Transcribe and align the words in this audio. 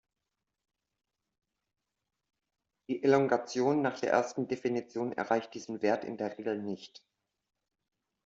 Die 2.89 3.03
Elongation 3.03 3.83
nach 3.83 3.99
der 3.99 4.09
ersten 4.09 4.47
Definition 4.47 5.11
erreicht 5.11 5.53
diesen 5.53 5.83
Wert 5.83 6.05
in 6.05 6.17
der 6.17 6.39
Regel 6.39 6.57
nicht. 6.59 7.03